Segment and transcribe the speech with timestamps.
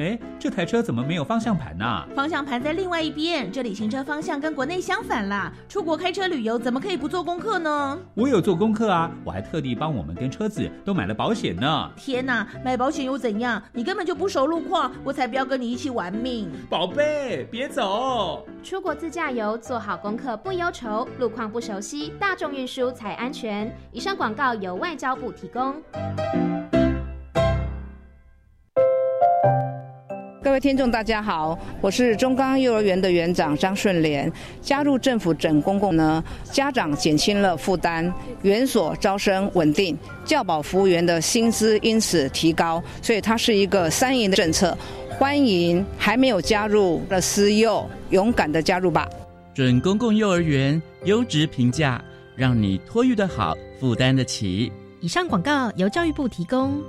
[0.00, 2.04] 哎，这台车怎么没有方向盘呢？
[2.14, 5.52] 方向盘在另外一边，这里行车方向跟国内相反啦。
[5.68, 7.98] 出国开车旅游怎么可以不做功课呢？
[8.14, 11.90] 我有做功课啊，我还特地帮我们跟车子都买了保险呢。
[11.96, 13.62] 天哪，买保险又怎样？
[13.72, 16.48] 你根本就不熟路况，我才不要跟你一起玩命。
[16.68, 18.46] 宝贝，别走。
[18.62, 23.70] 出国自驾游，做好功课不忧愁，路况不熟悉，大众运输才安全。
[23.92, 25.74] 以上广告由外交部提供。
[30.50, 34.30] 各位听众，大家好，我是中钢幼儿园的园长张顺莲。
[34.60, 44.76] 加入政府整公共呢，家长减轻了负担，园所招生稳定，教保服务员的薪资因此提高，所以它是一个三赢的政策。
[45.08, 49.08] 欢迎还没有加入的私幼，勇敢的加入吧！
[49.54, 52.02] 准公共幼儿园优质评价，
[52.34, 54.72] 让你托育的好，负担得起。
[55.00, 56.82] 以上广告由教育部提供。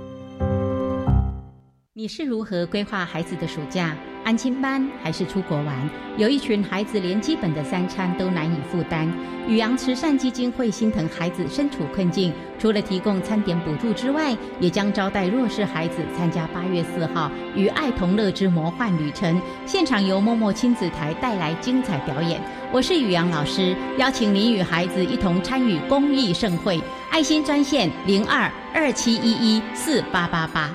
[1.94, 3.94] 你是如何规划孩子的暑假？
[4.24, 5.90] 安亲班还是出国玩？
[6.16, 9.06] 有一群孩子连基本的三餐都难以负担。
[9.46, 19.38] 宇阳慈善基金会心疼孩子身处困境，除了提供餐点补助之外，也将招待弱势孩子参加八月四号与爱同乐之魔幻旅程。
[19.66, 22.40] 现场由默默亲子台带来精彩表演。
[22.72, 26.80] 我是宇阳老师，邀请您与孩子一同参与公益盛会。
[27.10, 30.74] 爱心专线零二二七一一四八八八。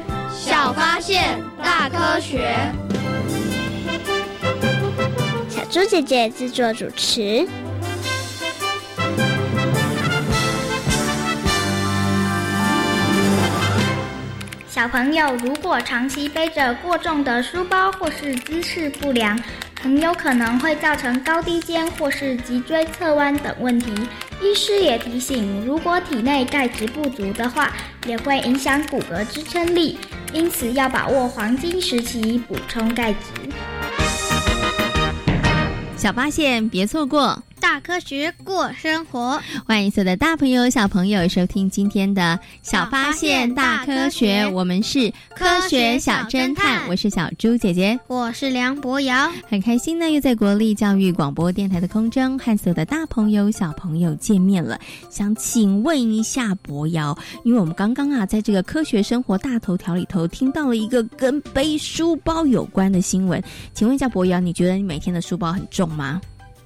[0.43, 2.57] 小发现，大科学。
[5.47, 7.47] 小猪姐姐制作主持。
[14.67, 19.39] 小朋友如果长期背着过重的书包，或是姿势不良，
[19.79, 23.93] 很有可能会造成高低肩或是脊椎侧弯等问题。
[24.41, 27.71] 医师也提醒，如果体内钙质不足的话，
[28.07, 29.99] 也会影响骨骼支撑力，
[30.33, 33.19] 因此要把握黄金时期补充钙质。
[35.97, 37.41] 小发现，别错过。
[37.61, 44.45] 大科学过生活，欢迎所有的大朋友、小朋友收听今天的小发现大科学。
[44.47, 54.79] 我们是科学小侦探，我是小猪姐姐，我是梁博瑶，很开心呢，又在国立教育广播电台的空中和所有的大朋友、小朋友见面了。
[55.11, 63.41] 想请问一下博瑶，因为我们刚刚啊，在这个科学生活大头条里头听到了一个跟背书包有关的新闻，
[63.75, 66.19] 请问一下博瑶，你觉得你每天的书包很重吗？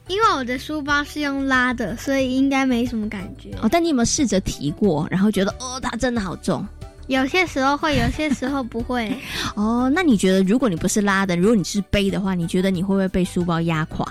[0.08, 3.50] 因为我的书包是用拉的，所以应该没什么感觉。
[3.62, 6.66] 哦，但你有没有试着提过，然后觉得哦，它真的好重？
[7.08, 9.12] 有些时候会，有些时候不会。
[9.56, 14.06] 哦，那你觉得，如果你不是拉的，如果你是背的话，你觉得你会不会被书包压垮？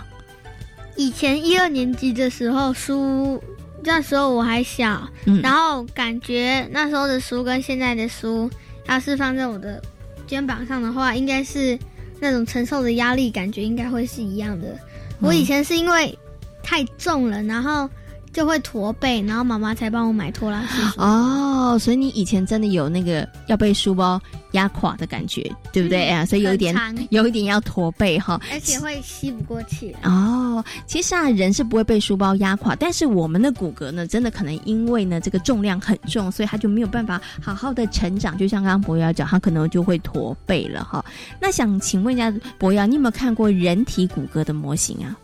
[0.97, 3.43] 以前一二年级的时候，书
[3.83, 5.09] 那时候我还小，
[5.43, 8.49] 然后感觉那时候的书跟现在的书，
[8.87, 9.83] 要是放在我的
[10.27, 11.77] 肩膀上的话，应该是
[12.21, 14.79] 那种承受的压力，感觉应该会是一样的。
[15.25, 16.17] 我以前是因为
[16.63, 17.89] 太重了，然后
[18.35, 20.83] 就会驼背，然后妈妈才帮我买拖拉机。
[20.99, 24.21] 哦，所以你以前真的有那个要被书包
[24.51, 25.41] 压垮的感觉，
[25.73, 26.27] 对不对啊？
[26.27, 26.75] 所以有一点，
[27.11, 29.95] 有一点要驼背哈，而且会吸不过气。
[30.03, 38.37] 哦，其实啊，人是不会被书包压垮，但是我们的骨骼呢，真的可能因为呢这个重量很重，所以他就没有办法好好的成长。
[38.37, 41.05] 就像刚刚博瑶讲，他可能就会驼背了哈。
[41.41, 45.17] 那想请问一下博瑶，你有没有看过人体骨骼的模型啊？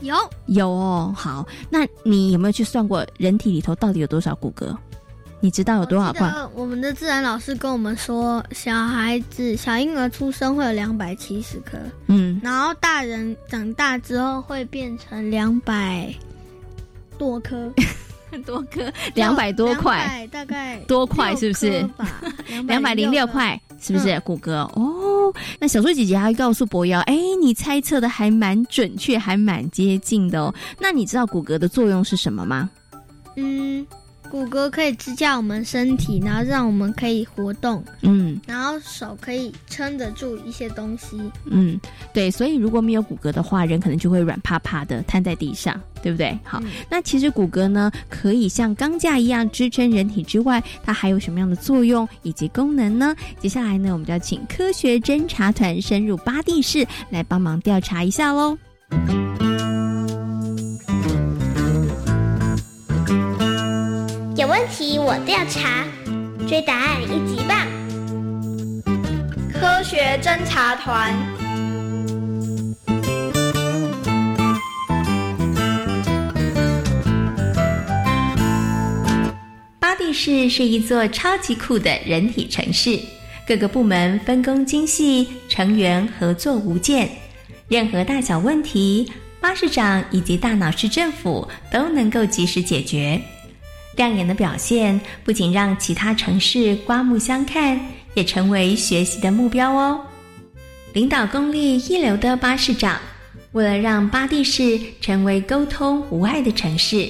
[0.00, 0.14] 有
[0.46, 4.76] 有哦，好，那你有没有去算过人体里头到底有多少骨骼？
[5.40, 6.28] 你知道有多少块？
[6.52, 11.78] 我们的自然老师跟我们说，小孩子小婴儿出生会有两百七十颗，
[12.08, 16.12] 嗯，然后大人长大之后会变成两百
[17.16, 17.72] 多颗，
[18.44, 21.82] 多颗， 两百多块，大概多块是不是？
[21.96, 22.06] 吧，
[22.66, 23.60] 两百零六块。
[23.80, 24.50] 是不是骨骼？
[24.74, 30.52] 哦，那小猪姐姐还告诉博瑶，哎，你猜测的还蛮准确，还蛮接近的哦。
[30.80, 32.68] 那你知道骨骼的作用是什么吗？
[33.36, 33.86] 嗯。
[34.30, 37.82] 骨骼可以支架我们身体，然后让我们可以活动。
[38.02, 41.18] 嗯，然后手可以撑得住一些东西。
[41.46, 41.78] 嗯，
[42.12, 46.38] 对，所以如果没有骨骼的话，人可能就会软趴趴的瘫在地上，对不对？
[46.44, 53.14] 好，那其实骨骼呢，可以像钢架一样支撑人体之外，它还有什么样的作用以及功能呢？
[53.38, 58.56] 接下来呢，我们就要请科学侦查团深入巴地市来帮忙调查一下喽。
[66.48, 67.68] 追答案一级棒！
[69.52, 71.14] 科学侦察团。
[79.78, 82.98] 巴蒂市是一座超级酷的人体城市，
[83.46, 87.06] 各个部门分工精细，成员合作无间，
[87.68, 93.20] 任何大小问题，巴市长以及大脑市政府都能够及时解决。
[93.98, 97.78] 亮眼的表现不仅让其他城市刮目相看，
[98.14, 100.00] 也成为学习的目标哦。
[100.92, 102.96] 领导功力一流的巴士长，
[103.50, 107.08] 为了让巴蒂市成为沟通无碍的城市，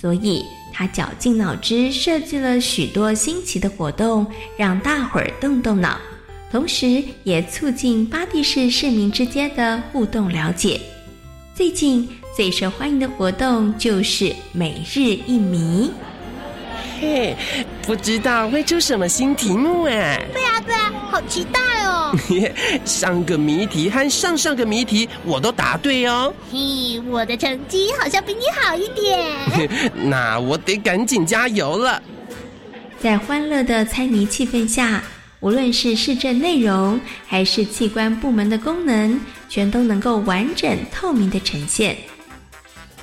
[0.00, 4.26] 所以他绞尽脑汁设计了许多新奇的活动，
[4.56, 5.96] 让大伙儿动动脑，
[6.50, 10.80] 同时也促进巴蒂市市民之间的互动了解。
[11.54, 15.88] 最近最受欢迎的活动就是每日一谜。
[17.04, 17.36] 嘿，
[17.82, 20.26] 不知道会出什么新题目哎！
[20.32, 22.16] 对啊，对啊，好期待哦！
[22.86, 26.32] 上个谜题和上上个谜题我都答对哦。
[26.50, 29.92] 嘿，我的成绩好像比你好一点。
[30.08, 32.02] 那我得赶紧加油了。
[32.98, 35.02] 在欢乐的猜谜气氛下，
[35.40, 41.98] 无论是市政内容还是器官部门的功能，全都能够完整透明的呈现。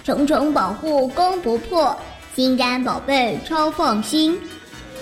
[0.04, 1.96] 重重保护，攻不破。
[2.36, 4.40] 心肝宝贝超放心，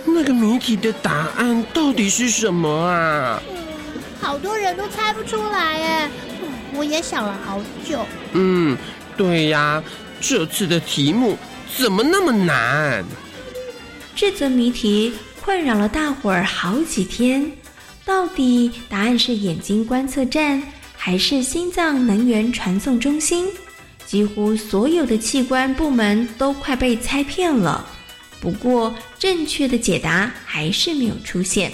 [0.03, 3.41] 那个谜题的答案到底是什么啊？
[4.19, 6.09] 好多人都猜不出来哎，
[6.73, 8.05] 我也想了好久。
[8.33, 8.75] 嗯，
[9.15, 9.81] 对呀，
[10.19, 11.37] 这次的题目
[11.77, 13.05] 怎么那么难？
[14.15, 17.51] 这则谜题困扰了大伙儿好几天，
[18.03, 20.61] 到底答案是眼睛观测站
[20.97, 23.47] 还是心脏能源传送中心？
[24.09, 27.85] 几乎所有的器官部门都快被猜骗了，
[28.41, 31.71] 不过正确的解答还是没有出现。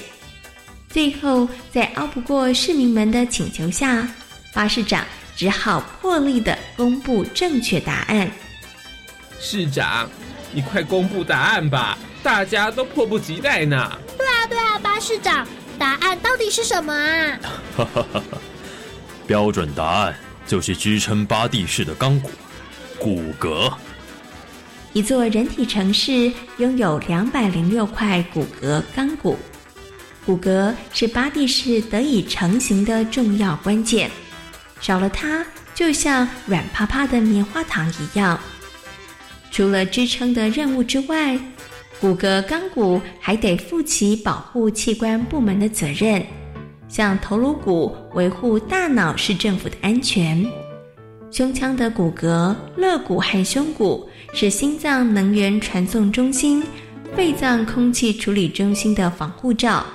[0.90, 4.06] 最后，在拗不过市民们的请求下，
[4.54, 8.30] 巴士长只好破例的公布正确答案。
[9.40, 10.10] 市长，
[10.52, 13.98] 你快公布答案吧，大家都迫不及待呢。
[14.18, 15.48] 对啊，对啊，巴士长，
[15.80, 17.40] 答案到底是什么啊？
[17.78, 18.38] 哈哈哈哈
[19.26, 20.14] 标准答案。
[20.48, 22.30] 就是支撑巴蒂市的钢骨，
[23.00, 23.74] 骨骼。
[24.94, 29.38] 一座人体城市拥有两百零六块骨骼钢骨，
[30.26, 34.10] 骨骼是巴蒂市得以成型的重要关键。
[34.80, 38.40] 少了它，就像软趴趴的棉花糖一样。
[39.52, 41.38] 除了支撑的任务之外，
[42.00, 46.26] 骨骼钢骨还得负起保护器官部门的责任。
[46.96, 50.50] 像头颅骨维护大脑是政府的安全，
[51.30, 56.64] 胸腔的骨骼肋骨和胸骨是心脏能源传送中心、
[57.14, 59.86] 肺脏空气处理中心的防护罩。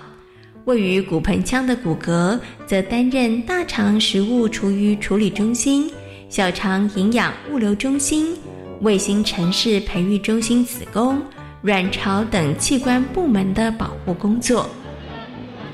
[0.66, 5.90] 位于骨盆腔的骨骼则担任大肠食物厨余处理中心、
[6.28, 8.36] 小肠营养物流中心、
[8.82, 11.18] 卫星城市培育中心子宫、
[11.62, 14.68] 卵巢等器官部门的保护工作。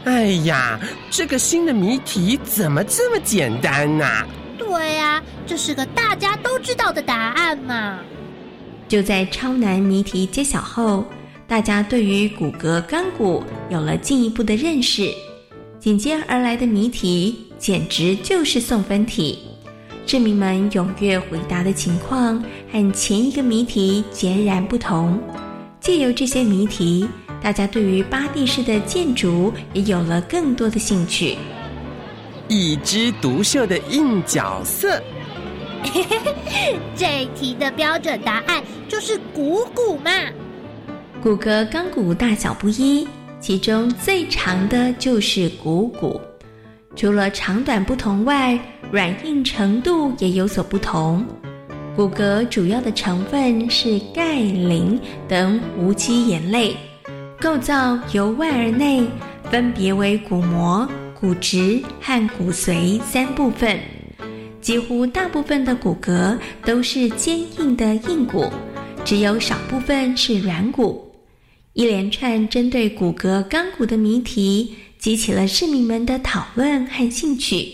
[0.06, 0.78] 哎呀，
[1.10, 4.06] 这个新的谜题怎么这么简单呢？
[4.56, 7.98] 对呀，这是个大家都知道的答案嘛。
[8.86, 11.04] 就在超难谜题揭晓后，
[11.48, 15.12] 大家对于骨骼干骨有了进一步的认识。
[15.80, 19.40] 紧接而来的谜题简直就是送分题，
[20.06, 25.20] 市民们踊跃回答的情况和前一个谜题截然不同。
[25.80, 27.08] 借由这些谜题。
[27.42, 31.36] 大家对于巴蒂式的建筑也有了更多的兴趣。
[32.48, 35.02] 一枝独秀的硬角色，
[36.96, 40.10] 这题的标准答案就是股骨嘛。
[41.22, 43.06] 骨骼钢骨大小不一，
[43.40, 46.20] 其中最长的就是股骨。
[46.94, 48.58] 除了长短不同外，
[48.90, 51.26] 软硬程度也有所不同。
[51.96, 56.76] 骨骼主要的成分是钙、磷等无机盐类。
[57.38, 59.06] 构造由外而内，
[59.50, 60.88] 分别为骨膜、
[61.20, 63.78] 骨质和骨髓三部分。
[64.62, 68.50] 几乎大部分的骨骼都是坚硬的硬骨，
[69.04, 71.14] 只有少部分是软骨。
[71.74, 77.70] 一连串针对骨骼钢骨的谜题，激起了市民们的讨论和兴趣。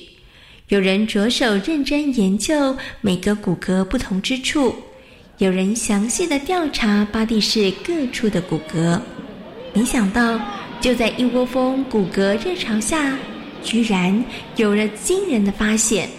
[0.68, 4.74] 有人着手认真研究每个骨骼不同之处，
[5.38, 9.00] 有人详细的调查巴蒂市各处的骨骼。
[9.74, 10.38] 没想到，
[10.82, 13.16] 就在一窝蜂骨骼热潮下，
[13.62, 14.22] 居然
[14.56, 16.10] 有了惊人的发现。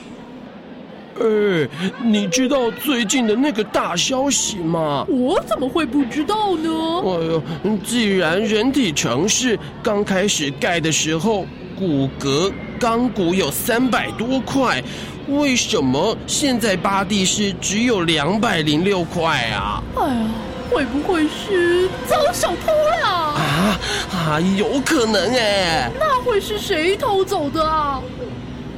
[1.20, 1.70] 哎，
[2.04, 5.06] 你知道最近的那个大消息吗？
[5.08, 6.70] 我怎么会不知道呢？
[7.06, 7.44] 哎呦，
[7.86, 11.46] 既然人体城市刚开始盖的时候，
[11.78, 14.84] 骨骼钢骨有三百多块，
[15.28, 19.84] 为什么现在巴蒂市只有两百零六块啊？
[19.96, 20.28] 哎呀，
[20.72, 22.72] 会不会是遭小偷
[23.04, 23.40] 了？
[23.64, 23.80] 啊
[24.12, 25.90] 啊，有可能哎。
[25.98, 28.02] 那会是谁偷走的啊？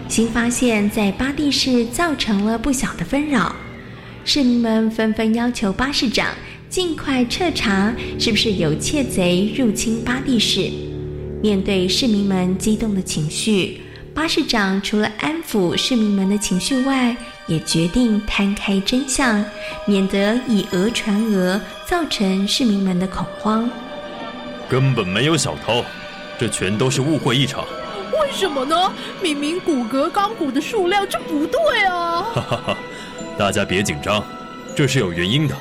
[0.07, 3.55] 新发现，在巴蒂市造成了不小的纷扰，
[4.23, 6.27] 市民们纷纷要求巴市长
[6.69, 10.69] 尽快彻查，是不是有窃贼入侵巴蒂市。
[11.41, 13.81] 面对市民们激动的情绪，
[14.13, 17.15] 巴市长除了安抚市民们的情绪外，
[17.47, 19.43] 也决定摊开真相，
[19.87, 23.67] 免得以讹传讹，造成市民们的恐慌。
[24.69, 25.83] 根本没有小偷，
[26.39, 27.65] 这全都是误会一场。
[28.21, 28.91] 为什么呢？
[29.21, 32.23] 明明骨骼钢骨的数量就不对啊！
[32.33, 32.77] 哈哈哈，
[33.37, 34.23] 大家别紧张，
[34.75, 35.55] 这是有原因的。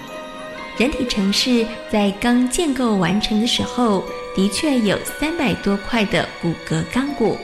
[0.76, 7.36] 人体城市在刚建构完成的时候，的确有三百多块的骨骼钢骨，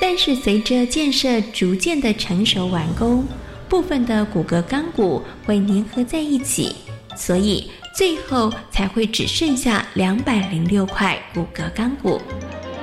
[0.00, 3.26] 但是随着建设逐渐的成熟完工，
[3.68, 6.76] 部分的骨骼钢骨会粘合在一起，
[7.16, 12.20] 所以最后才会只剩下两百零六块骨骼钢骨。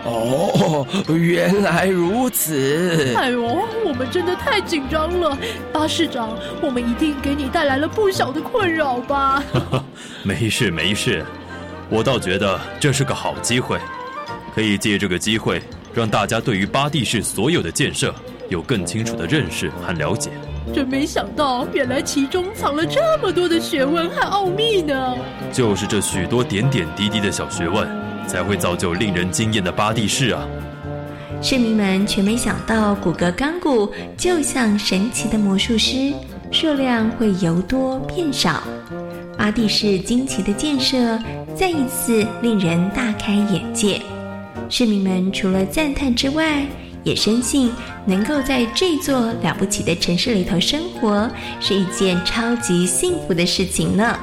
[0.03, 3.13] 哦，原来如此！
[3.17, 3.41] 哎呦，
[3.83, 5.37] 我们真的太紧张了，
[5.73, 9.43] 巴士长，我们一定给你带来了不小的困扰吧？
[10.23, 11.25] 没事没事，
[11.89, 13.77] 我倒觉得这是个好机会，
[14.55, 15.61] 可以借这个机会
[15.93, 18.15] 让大家对于巴蒂市所有的建设
[18.47, 20.29] 有更清楚的认识和了解。
[20.73, 25.15] 真没想到，原来其中藏了这么多的学问和奥秘呢！
[25.51, 27.87] 就是这许多点点滴滴的小学问。
[28.27, 30.45] 才会造就令人惊艳的巴蒂市啊！
[31.41, 36.11] 市民们却没想到，骨骼钢骨就像神奇的魔术师，
[36.51, 38.61] 数量会由多变少。
[39.37, 40.97] 巴蒂市惊奇的建设
[41.55, 44.01] 再一次令人大开眼界。
[44.67, 46.65] 市民们除了赞叹之外，
[47.07, 47.71] 也深信
[48.05, 51.29] 能够在这座了不起的城市里头生活，
[51.61, 54.19] 是一件超级幸福的事情呢。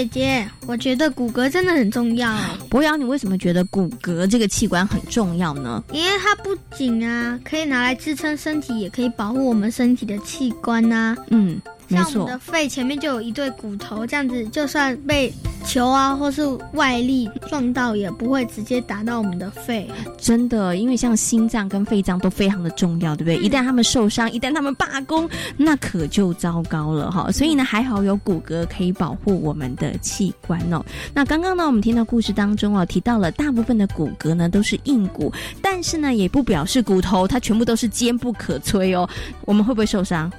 [0.00, 2.34] 姐姐，我觉得骨骼真的很重要。
[2.70, 5.82] 博洋，你为什么觉得骨骼这个器官很重要呢？
[5.92, 11.14] 因为它不仅啊可以拿来支撑身体，也可以保护我们身体的器官呐。
[11.28, 11.60] 嗯。
[11.90, 15.32] 像我们的肺前面就有一对骨头，这样子就算被
[15.64, 19.88] 球啊或是外力撞到，也不会直接打到我们的肺。
[20.18, 23.36] 真的，因为像心脏跟肺脏都非常的重要，对不对？
[23.36, 27.30] 一旦他们受伤，一旦他们罢工，那可就糟糕了哈。
[27.32, 30.84] 所以呢，还好有骨骼可以保护我们的器官哦。
[31.12, 39.08] 那刚刚呢，我们听到故事当中哦，提到了大部分的骨骼呢都是硬骨，但是呢，也不表示骨头它全部都是坚不可摧哦。
[39.44, 40.30] 我们会不会受伤？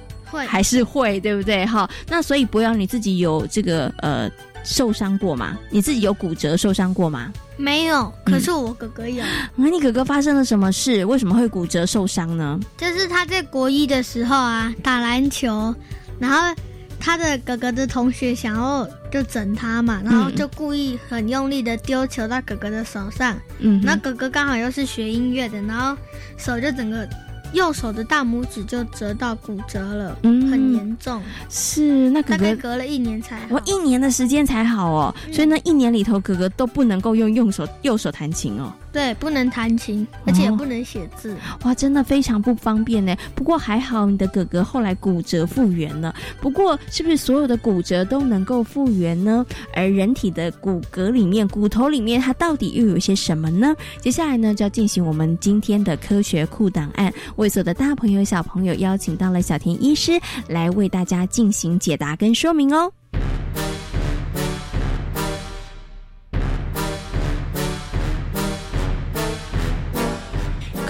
[0.46, 1.64] 还是会对不对？
[1.66, 4.30] 哈，那所以博瑶你自己有这个呃
[4.64, 5.58] 受伤过吗？
[5.70, 7.32] 你自己有骨折受伤过吗？
[7.56, 9.24] 没有，可是我哥哥有。
[9.54, 11.04] 那你哥哥发生了什么事？
[11.04, 12.58] 为什么会骨折受伤呢？
[12.76, 15.74] 就是他在国一的时候啊，打篮球，
[16.18, 16.54] 然后
[16.98, 23.36] 他的哥哥的同学想要就整他嘛，然后就故意很用力的丢球到哥哥的手上。
[23.58, 25.96] 嗯，那哥哥刚好又是学音乐的，然后
[26.36, 27.08] 手就整个。
[27.52, 31.20] 右手的大拇指就折到骨折了，嗯很严重。
[31.48, 35.14] 是，那哥哥隔了一年才，我一年的时间才好哦。
[35.32, 38.72] 所以呢一年里头，哥哥都不能够用右手右手弹琴哦。
[38.92, 41.34] 对，不能弹琴，而且也不能写字。
[41.64, 43.16] 哇，真的非常不方便呢。
[43.34, 46.14] 不过还好，你的哥哥后来骨折复原了。
[46.40, 49.44] 不过，是不是所有的骨折都能够复原呢？
[49.74, 53.74] 而人体的骨骼里面、骨头里面，它到底又有些什么呢？
[54.00, 57.10] 接下来呢，就要进行我们今天的科学库档案。
[57.36, 62.92] 为所有的大朋友、小朋友邀请到了小田医师来为大家进行解答跟说明哦。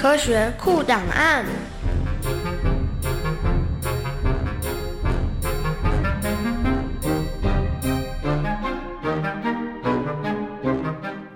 [0.03, 1.47] 科学酷档案。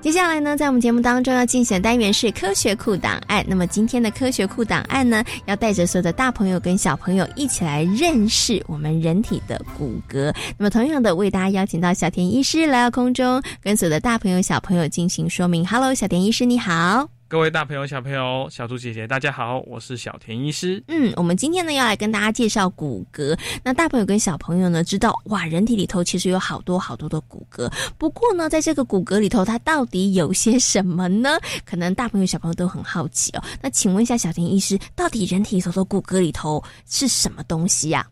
[0.01, 3.45] 接下来呢，在我们节目当中要进行的单元是科学库档案。
[3.47, 10.35] 那么今天的科学库档案呢，要带着所有的大朋友跟小朋友一起来认识我们人体的骨骼。
[10.59, 15.65] 那么同样的，为大家邀请到小田医师来到空中，跟所有的大朋友小朋友进行说明。
[15.65, 17.16] Hello，小田医师你好。
[17.28, 20.80] 各位大朋友、小朋友、小猪姐姐，大家好，我是小田医师。
[20.87, 23.37] 嗯，我们今天呢要来跟大家介绍骨骼。
[23.64, 27.68] 那大朋友跟小朋友呢知道，哇，人体里头其实有好多好多的骨骼。
[27.99, 31.30] 不过呢，在这个骨骼里头，它到底有些什么呢？
[31.66, 33.42] 可能大朋友、小朋友都很好奇哦。
[33.61, 38.06] 那请问一下，小田医师，到底人体里头的骨骼里头是什么东西呀？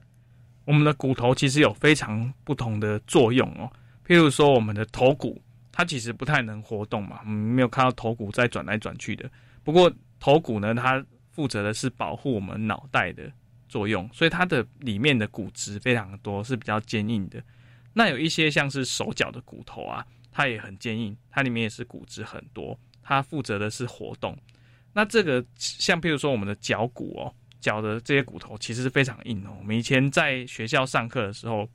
[0.65, 3.71] 我们的骨头其实有非常不同的作用哦。
[4.05, 5.41] 譬如说，我们的头骨。
[5.77, 9.29] 它其实不太能活动嘛，嗯，没有看到头骨在转来转去的。
[9.65, 13.29] 不过头骨呢，它负责的是保护我们脑袋的
[13.69, 17.43] 作用，所以它的里面的骨质非常多，是比较坚硬的。
[17.93, 24.39] 那有一些像是手脚的骨头啊，它也很坚硬，它里面也是骨质很多，它负责的是活动。
[24.93, 29.57] 那这个像譬如说我们的脚骨哦，脚的这些骨头其实是非常硬哦。
[29.59, 31.69] 我们以前在学校上课的时候，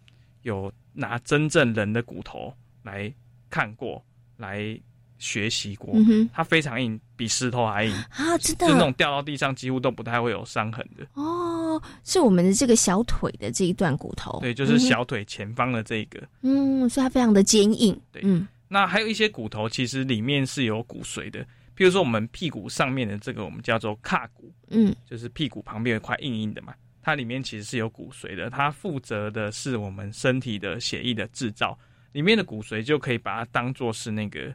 [0.44, 3.14] 有拿真正人的骨头来。
[3.50, 4.04] 看过
[4.38, 4.80] 来
[5.18, 7.94] 学习过，嗯它非常硬，比石头还硬。
[8.10, 8.38] 啊！
[8.38, 11.06] 真的，就那种掉到地上几乎都不太会有伤痕的。
[11.16, 16.26] 哦，是我们的这个小腿的这一段骨头，对，就是小腿前方的这个。
[16.42, 18.00] 嗯，所以它非常的坚硬。
[18.14, 31.78] 对，嗯，那还有一些骨头其实里面是有骨髓的，比如说我们屁股上面的这个，我们叫做胯骨，嗯，就是屁股旁边有块硬硬的嘛，它里面其实是有骨髓的，它负责的是我们身体的血液的制造。
[32.12, 34.54] 里面的骨髓就可以把它当做是那个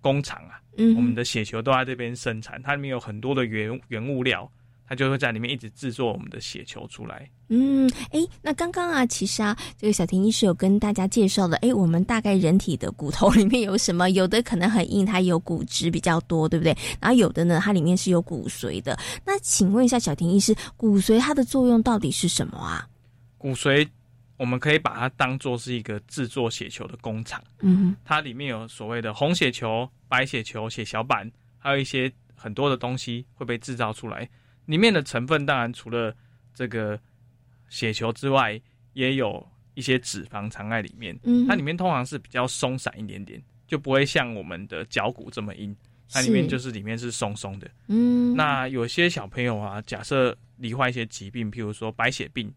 [0.00, 4.48] 工厂啊，嗯，我们的血球都在这边生产，它里面有很多的原原物料，
[4.88, 7.28] 它就会在里面一直制作我们的血球出来。
[7.48, 14.10] 嗯，哎，那刚刚啊，其实啊，这个小婷医师有跟大家介绍的，哎，我们大概人体的骨头里面有什么？
[14.10, 16.76] 有的可能很硬，它有骨质比较多，对不对？
[17.00, 18.96] 然后有的呢，它里面是有骨髓的。
[19.24, 22.88] 那请问一下，小婷医师，骨髓它的作用到底是什么啊？
[23.38, 23.88] 骨髓。
[24.36, 34.28] 我们可以把它当做是一个制作血球的工厂，嗯，它里面有所谓的红血球、白血球、血小板，还有一些很多的东西会被制造出来。
[34.66, 36.14] 里面的成分当然除了
[36.52, 36.98] 这个
[37.68, 38.60] 血球之外，
[38.92, 41.18] 也有一些脂肪藏在里面。
[41.22, 45.74] 嗯，它里面通常是比较松散一点点，就不会像我们的脚骨这么硬。
[46.08, 47.70] 它里面就是里面是松松的。
[47.88, 52.52] 嗯，那有些小朋友啊，假设罹患一些疾病，譬如说白血病，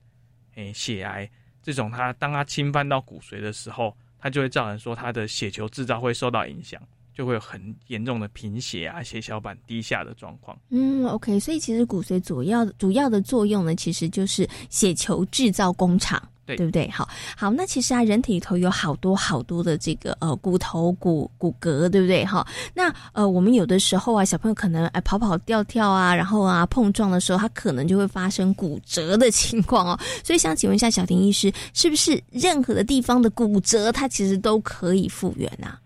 [0.55, 1.29] 诶，血癌。
[1.61, 6.81] 这种它当它侵犯到骨髓的时候，它就会造成说它的血球制造会受到影响，
[7.13, 10.57] 就会有很严重的贫血啊、血小板低下的状况。
[10.69, 16.21] 嗯，OK，所以其实骨髓主要主要的作用呢，其实就是血球制造工厂。
[16.57, 16.89] 对不对？
[16.89, 17.07] 好，
[17.37, 22.25] 好，那其实啊，人体里头有好多好多的这个呃骨头骨骨骼，对不对？
[22.25, 29.99] 哈，那呃，我们有的时候啊，小朋友可能哎跑跑跳跳啊，然后啊碰撞的时候，他可能就会发生骨折的情况哦。
[30.23, 35.79] 所以想请问一下小婷医师，是不是任何的地方的骨折，它其实都可以复原啊？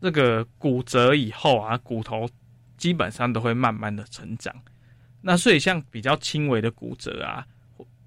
[0.00, 2.28] 这个骨折以后啊，骨头
[2.76, 4.54] 基本上都会慢慢的成长。
[5.20, 7.46] 那所以像比较轻微的骨折啊。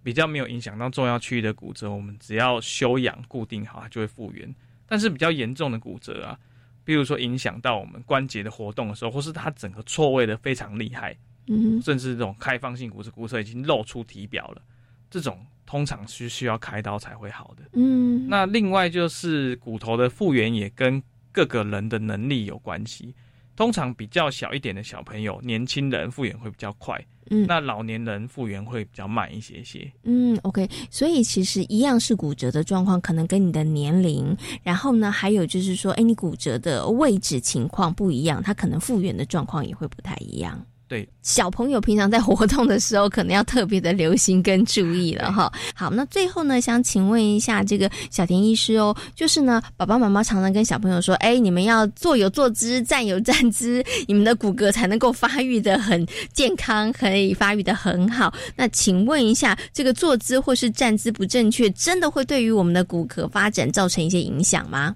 [0.07, 4.55] 比较没有影响到重要区域的骨折，我们只要休养固定好，它就会复原。
[4.85, 6.39] 但是比较严重的骨折啊，
[6.85, 11.13] 比如说影响到我们关节的活动的时候，或是它整个错位的非常厉害，
[11.47, 14.61] 嗯，甚至这种开放性骨折，骨折已经露出体表了，
[15.09, 17.63] 这种通常是需要开刀才会好的。
[17.73, 23.13] 嗯，那另外就是骨头的复原也跟各个人的能力有关系。
[23.57, 27.05] 通常比较小一点的小朋友，年轻人复原会比较快。
[27.29, 29.91] 嗯，那老年人复原会比较慢一些些。
[30.03, 40.65] 嗯，OK，所以其实一样是骨折的状况，可能跟你的年龄，然后呢，还有就是说，哎，你骨折的位置情况不一样，它可能复原的状况也会不太一样。
[40.89, 45.51] 对小朋友平常在活动的时候，可能要特别的留心跟注意了哈。
[45.75, 58.33] 好，那最后呢，想请问一下这个小田医师哦，就是呢，爸爸妈妈常常跟小朋友说，哎，你们要坐有坐姿，站有站姿，你们的骨骼才能够发育的很健康，可以发育的很好。
[58.55, 64.95] 那请问一下，这个坐姿或是站姿不正确，真的会对于我们的骨骼发展造成一些影响吗？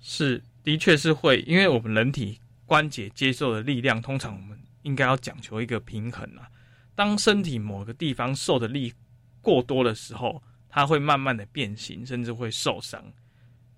[0.00, 4.49] 是，的确是会，因为我们人体关节接受的力量，通常我们。
[4.82, 6.48] 应该要讲求一个平衡啊。
[6.94, 8.92] 当身体某个地方受的力
[9.40, 13.02] 过多的时候，它会慢慢的变形，甚至会受伤。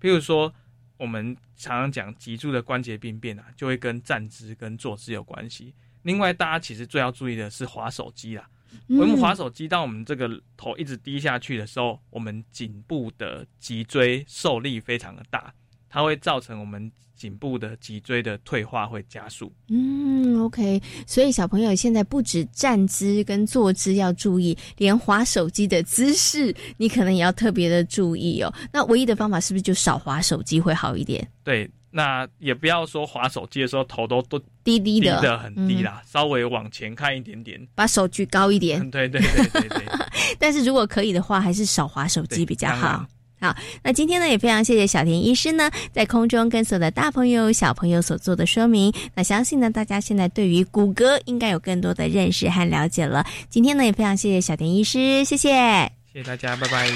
[0.01, 0.53] 譬如说，
[0.97, 5.73] 我们常常讲脊柱的关节病变啊，就会跟站姿跟坐姿有关系。
[6.01, 8.49] 另外，大家其实最要注意的是滑手机啦。
[8.89, 15.53] 我们滑手机，当我们这个头一直低下去的时候，我们颈部的脊椎受力非常的大。
[15.93, 19.53] 它会造成我们颈部的脊椎的退化会加速。
[19.69, 28.51] 嗯，OK，所以小朋友现在不止站姿跟坐姿要注意，连滑手机的姿势你可能也要特别的注意哦。
[28.71, 31.29] 那唯一的方法是不是就少滑手机会好一点？
[31.43, 31.69] 对。
[31.95, 38.79] 那也不要说滑手机的时候头都都低低的，低的很低啦，稍微往前看一点点，把手举高一点。
[38.89, 39.85] 对对对对对。
[40.39, 43.05] 但是如果可以的话，还是少滑手机比较好。
[43.43, 43.53] 好，
[43.83, 48.93] 那今天呢也非常谢谢小田医师呢，在空中跟所有的大朋友小朋友所做的说明。
[49.13, 53.25] 那相信呢，大家现在对于谷歌应该有更多的认识和了解了。
[53.49, 55.49] 今天呢也非常谢谢小田医师，谢谢，
[56.13, 56.87] 谢谢大家，拜拜。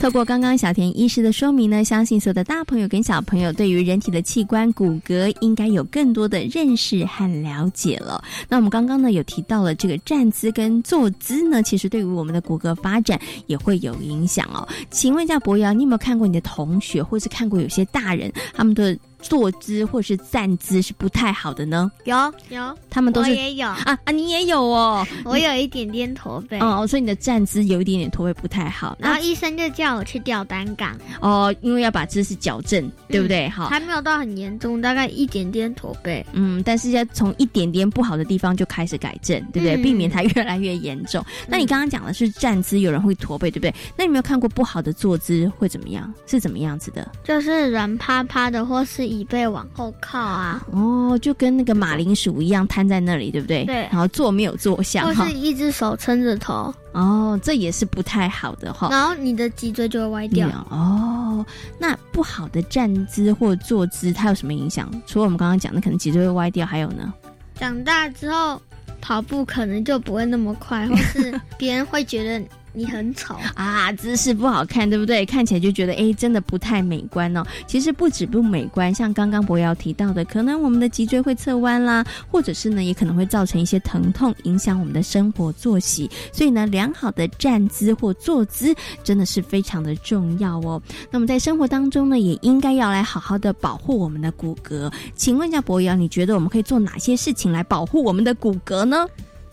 [0.00, 8.22] 透过刚刚小田医师的说明呢，相信所有的大朋友跟小朋友对于人体的器官骨骼应该有更多的认识和了解了。
[8.48, 14.66] 那我们刚刚呢有提到了这个站姿跟坐姿呢，其实对于我们的骨骼发展也会有影响哦。
[14.90, 18.96] 请问一下博瑶，你有没有看过你的同学，或是看过有些大人他们的？
[19.20, 21.90] 坐姿或是站姿是不太好的呢。
[22.04, 22.16] 有
[22.48, 25.06] 有，他们都是也有啊啊，你也有哦。
[25.24, 28.96] 我有一点点驼背哦，所以你的站姿有一点点驼背不太好。
[29.00, 33.48] 然后医生就叫我去吊单杠哦，因为要把姿势矫正，对不对？
[33.48, 36.24] 好，还没有到很严重，大概一点点驼背。
[36.32, 39.76] 嗯，但是要从一点点不好的地方就开始改正，对不对？
[39.82, 41.24] 避免它越来越严重。
[41.48, 43.74] 那你刚刚讲的是站姿有人会驼背，对不对？
[43.96, 46.12] 那你没有看过不好的坐姿会怎么样？
[46.26, 47.10] 是怎么样子的？
[47.24, 49.07] 就是软趴趴的，或是。
[49.08, 50.62] 椅背往后靠啊！
[50.70, 53.64] 哦，就跟那个马铃薯一样瘫在那里，对不对？
[53.64, 53.76] 对。
[53.90, 56.72] 然后坐没有坐相，或是一只手撑着头。
[56.92, 58.88] 哦，这也是不太好的哈。
[58.90, 60.48] 然后你的脊椎就会歪掉。
[60.70, 61.44] 哦，
[61.78, 64.90] 那不好的站姿或坐姿，它有什么影响？
[65.06, 67.12] 除了我们刚刚讲的，可能脊椎会歪掉，还有呢？
[67.54, 68.60] 长大之后
[69.00, 72.46] 跑步可能就不会那么快，或是 别人会觉得。
[72.78, 75.26] 你很丑啊，姿势不好看，对不对？
[75.26, 77.44] 看起来就觉得哎，真的不太美观哦。
[77.66, 86.08] 其实不止不美观，像刚刚博瑶提到的，可能我们的脊椎会侧弯啦，或者是呢，也可能会造成一些疼痛，影响我们的生活作息。
[86.32, 90.80] 所以呢，良好的站姿或坐姿真的是非常的重要哦。
[91.10, 94.88] 那么在生活当中呢，也应该要来好好的保护我们的骨骼。
[95.16, 99.04] 请问一下博瑶，你觉得我们可以做哪些事情来保护我们的骨骼呢？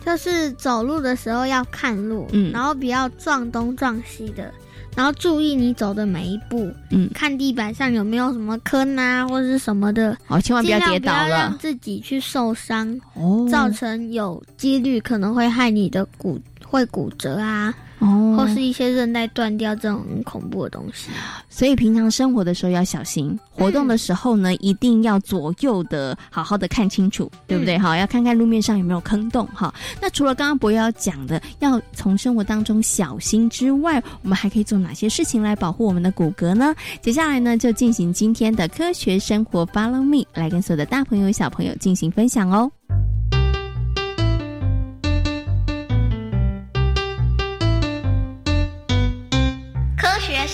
[0.05, 4.51] 就是走路的时候要看路，嗯，然后不要撞东撞西的，
[4.95, 17.73] 然后注意你走的每一步，嗯，看地板上有没有什么坑啊或者是什么的，哦，千万不要跌倒了，让自己去受伤，哦，造成有几率可能会害你的骨会骨折啊。
[18.05, 21.09] 哦，或是一些韧带断掉这种很恐怖的东西，
[21.49, 27.77] 所以平常生活的时候要小心，活动的时候呢，一定要左右的好好的看清楚，对不对？
[27.79, 29.73] 哈，要看看路面上有没有坑洞哈。
[29.99, 36.75] 那除了刚刚博瑶讲的要从生活当中小心之外，我们还可以做哪些事情来保护我们的骨骼呢？
[37.01, 42.71] 接下来呢，就进行今天的科学生活，Follow me，来跟所有的大朋友小朋友进行分享哦。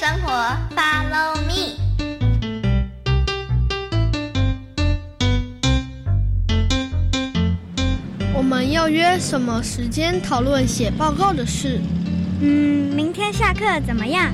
[0.01, 0.31] 生活
[0.75, 1.77] ，Follow me。
[8.33, 11.79] 我们要约什么时间讨论写报告的事？
[12.41, 14.31] 嗯，明天下课怎么样？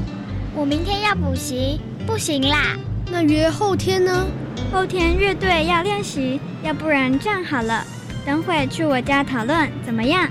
[0.56, 2.78] 我明天要补习，不行啦。
[3.12, 4.26] 那约后天呢？
[4.72, 7.84] 后天乐队要练习，要不然这样好了，
[8.26, 10.30] 等会去我家讨论怎么样？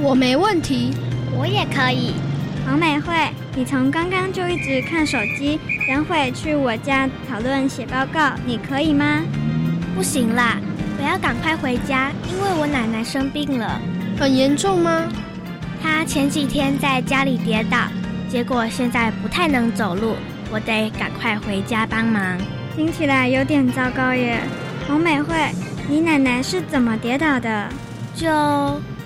[0.00, 0.90] 我没问题，
[1.38, 2.14] 我也可以。
[2.66, 3.12] 王美惠，
[3.54, 9.22] 你从刚刚就一直看手机，等会去我家讨论写报告，你可以吗？
[9.94, 10.58] 不行啦，
[10.98, 13.80] 我要赶快回家，因为我奶奶生病了。
[14.18, 15.08] 很严重吗？
[15.82, 17.88] 她前几天在家里跌倒，
[18.28, 20.14] 结果现在不太能走路，
[20.50, 22.38] 我得赶快回家帮忙。
[22.76, 24.38] 听起来有点糟糕耶。
[24.88, 25.34] 王美惠，
[25.88, 27.68] 你奶奶是怎么跌倒的？
[28.14, 28.30] 就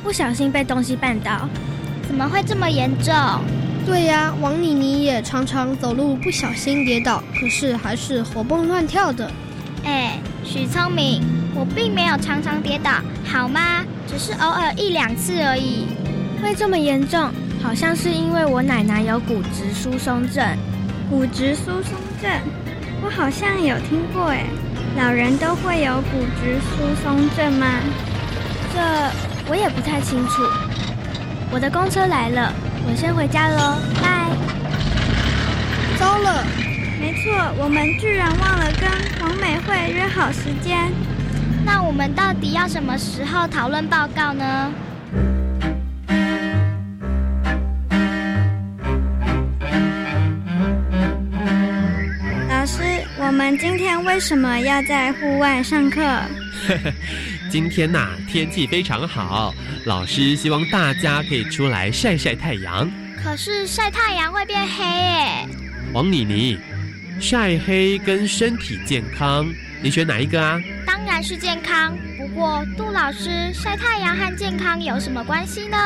[0.02, 1.48] 不小心被东西绊倒。
[2.06, 3.14] 怎么会这么严重？
[3.84, 9.30] 对呀，王妮妮也常常走路不小心跌倒，可是还是活蹦乱跳的。
[9.84, 11.22] 哎，许聪明，
[11.54, 12.90] 我并没有常常跌倒，
[13.24, 13.84] 好吗？
[14.08, 15.86] 只是偶尔一两次而已。
[16.42, 17.30] 会这么严重？
[17.62, 20.44] 好像是因为我奶奶有骨质疏松症。
[21.10, 22.30] 骨质疏松症？
[23.04, 24.44] 我好像有听过哎。
[24.96, 27.66] 老人都会有骨质疏松症吗？
[28.72, 28.80] 这
[29.48, 30.42] 我也不太清楚。
[31.56, 32.52] 我的公车来了，
[32.86, 34.28] 我先回家喽，拜。
[35.98, 36.44] 糟了，
[37.00, 40.92] 没错，我们居然忘了跟黄美惠约好时间。
[41.64, 44.70] 那我们到底要什么时候讨论报告呢？
[52.50, 52.82] 老师，
[53.18, 56.02] 我们今天为什么要在户外上课？
[57.48, 59.54] 今天呐，天气非常好，
[59.84, 62.90] 老师希望大家可以出来晒晒太阳。
[63.22, 65.48] 可是晒太阳会变黑耶。
[65.92, 66.58] 王妮妮，
[67.20, 69.46] 晒黑跟身体健康，
[69.80, 70.60] 你选哪一个啊？
[70.84, 71.96] 当然是健康。
[72.18, 75.76] 不过杜老师，晒太阳和健康有什么关系呢？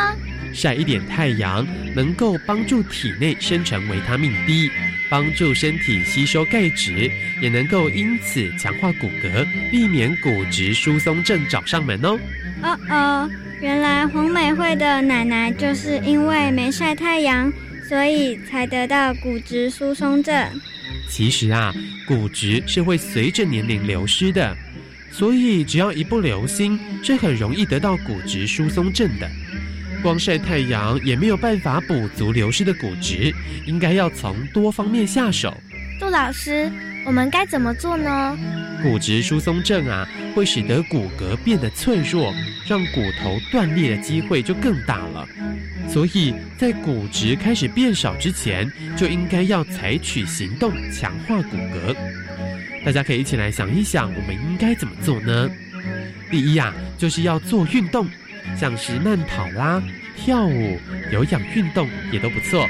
[0.53, 4.71] 晒一点太阳能够帮助体内生成维他命 D。
[5.11, 7.11] 帮助身体吸收钙质，
[7.43, 12.19] 也能够因此强化骨骼，避免骨质疏松症找上门哦。
[12.63, 17.53] 哦哦，原来黄美惠的奶奶就是因为没晒太阳，
[17.89, 20.49] 所以才得到骨质疏松症。
[21.09, 21.75] 其实啊，
[22.07, 24.57] 骨质是会随着年龄流失的，
[25.11, 29.29] 所以只要一不留心，是很容易得到骨质疏松症的。
[30.03, 33.33] 光晒太阳也没有办法补足流失的骨质，
[33.67, 35.55] 应该要从多方面下手。
[35.99, 36.71] 杜老师，
[37.05, 38.39] 我们该怎么做呢？
[38.83, 42.33] 骨质疏松症啊，会使得骨骼变得脆弱，
[42.67, 45.27] 让骨头断裂的机会就更大了。
[45.87, 51.95] 所以在骨质开始变少之前，就应该要采取行动强化骨骼。
[52.87, 55.51] 大家可以一起来想一想，我们应该怎么做呢？
[56.31, 58.09] 第一啊，就是要做运动。
[58.57, 59.83] 像是慢跑啦、
[60.17, 60.79] 跳舞、
[61.13, 62.69] 有氧运动也都不错。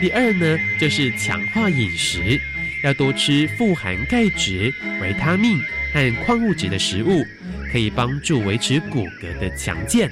[0.00, 2.40] 第二呢，就是强化饮食，
[2.82, 5.58] 要多吃富含钙质、维他命
[5.92, 7.24] 和矿物质的食物，
[7.72, 10.10] 可以帮助维持骨骼的强健。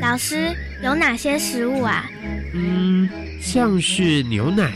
[0.00, 2.10] 老师，有哪些食物啊？
[2.54, 3.08] 嗯，
[3.40, 4.72] 像是牛奶、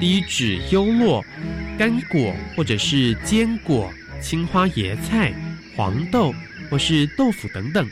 [0.00, 1.22] 低脂优酪、
[1.78, 5.34] 干果或者是坚果、青花椰菜、
[5.76, 6.34] 黄豆
[6.70, 7.86] 或是豆腐等等。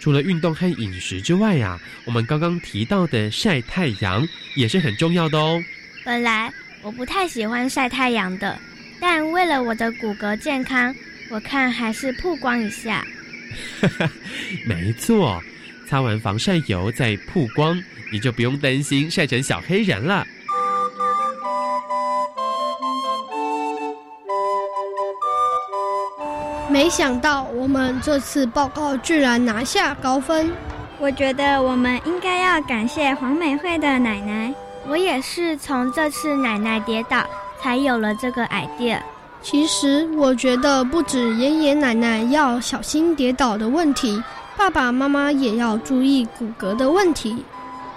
[0.00, 5.62] 除了运动和饮食之外呀，我们刚刚提到的晒太阳也是很重要的哦。
[6.04, 8.58] 本来我不太喜欢晒太阳的，
[9.00, 10.94] 但为了我的骨骼健康，
[11.28, 13.04] 我看还是曝光一下。
[14.66, 15.42] 没错，
[15.86, 17.82] 擦完防晒油再曝光，
[18.12, 20.26] 你就不用担心晒成小黑人了。
[26.68, 30.52] 没想到我们这次报告居然拿下高分，
[30.98, 34.52] 我觉得我们应该要感谢黄美惠的奶奶。
[34.86, 37.24] 我也是从这次奶奶跌倒
[37.60, 38.98] 才有了这个 idea。
[39.40, 44.22] 其实我觉得不止爷爷奶奶要小心跌倒的问题，
[44.56, 47.44] 爸爸妈妈也要注意骨骼的问题。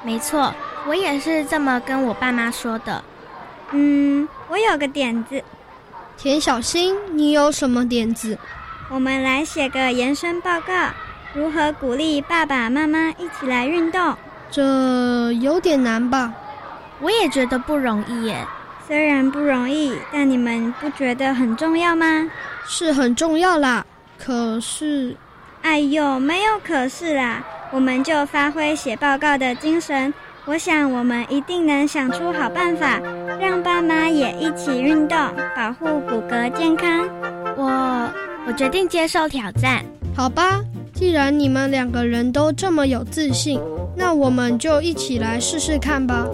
[0.04, 0.54] 没错，
[0.88, 3.04] 我也是这么跟我爸妈说的。
[3.72, 5.44] 嗯，我有个点子。
[6.18, 8.38] 田小新，你有什么点子？
[8.94, 10.90] 我们来写个延伸报告，
[11.34, 14.14] 如何鼓励爸爸妈妈一起来运动？
[14.52, 16.34] 这有点难吧？
[17.00, 18.46] 我也觉得不容易耶。
[18.86, 22.30] 虽然不容易，但你们不觉得很重要吗？
[22.68, 23.86] 是很重要啦。
[24.20, 25.16] 可是，
[25.62, 30.14] 哎呦，没有可是啦，我们就发挥写报告的精神。
[30.44, 33.00] 我想我们一定能想出好办法，
[33.40, 35.18] 让爸妈也一起运动，
[35.56, 37.08] 保护骨骼健康。
[37.56, 38.12] 我。
[38.52, 39.82] 我决定接受挑战，
[40.14, 40.62] 好吧。
[40.94, 43.58] 既然你们两个人都这么有自信，
[43.96, 46.28] 那我们就一起来试试看吧。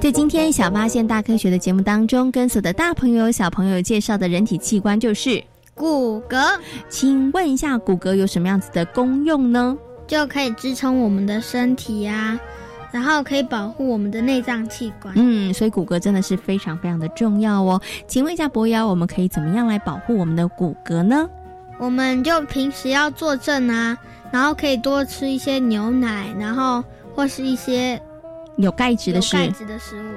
[0.00, 6.58] 在今天《小发现大科学》的节目当中，跟所有的大朋友、小朋友介绍的人体器官就是骨骼。
[6.88, 9.76] 请问一下，骨骼有什么样子的功用呢？
[10.06, 12.40] 就可以支撑我们的身体呀。
[12.90, 15.14] 然后可以保护我们的内脏器官。
[15.16, 17.80] 嗯，所以骨骼真的是非常非常的重要哦。
[18.06, 21.28] 请问一下博瑶，我们可以怎么样来保护我们的骨骼呢？
[21.78, 23.96] 我们就平时要坐正啊，
[24.30, 26.82] 然后可以多吃一些牛奶，然后
[27.14, 28.00] 或是一些。
[28.58, 29.40] 有钙质的食物，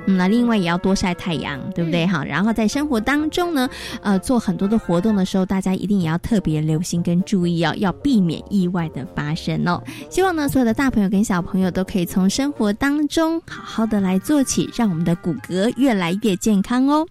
[0.08, 2.06] 嗯，那另外也要多晒太阳，对不对？
[2.06, 3.70] 哈，然后在生活当中呢，
[4.02, 9.82] 呃，做很多的活动的时候，大家一定也要特别留心跟注意哦，要避免意外的发生哦。
[10.10, 17.08] 希望呢，所有的大朋友跟小朋友都可以从生活当中好好的来做起，让我们的骨骼越来越健康哦。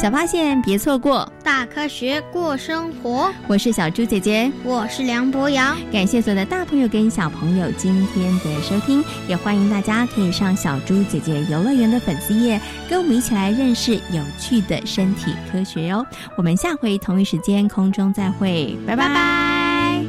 [0.00, 1.30] 小发现别错过。
[1.44, 3.30] 大科学过生活。
[3.46, 4.50] 我是小猪姐姐。
[4.64, 5.76] 我是梁博洋。
[5.92, 12.58] 感谢所有的大朋友跟小朋友今天的收听也欢迎大家可以上小猪姐姐游乐园的粉丝页
[12.88, 16.06] 跟我们一起来认识有趣的身体科学哦。
[16.34, 19.06] 我们下回同一时间空中再会拜拜。
[19.06, 20.02] 拜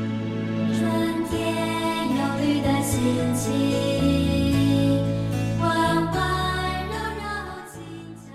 [0.69, 3.70] 春天有绿的心情。